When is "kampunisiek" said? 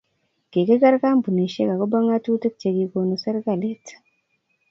1.03-1.69